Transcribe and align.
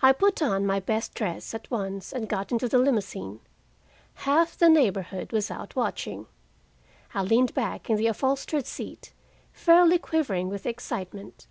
I 0.00 0.12
put 0.14 0.40
on 0.40 0.64
my 0.64 0.80
best 0.80 1.12
dress 1.12 1.52
at 1.52 1.70
once 1.70 2.10
and 2.10 2.26
got 2.26 2.52
into 2.52 2.70
the 2.70 2.78
limousine. 2.78 3.40
Half 4.24 4.56
the 4.56 4.70
neighborhood 4.70 5.30
was 5.30 5.50
out 5.50 5.76
watching. 5.76 6.24
I 7.12 7.20
leaned 7.22 7.52
back 7.52 7.90
in 7.90 7.98
the 7.98 8.06
upholstered 8.06 8.64
seat, 8.64 9.12
fairly 9.52 9.98
quivering 9.98 10.48
with 10.48 10.64
excitement. 10.64 11.48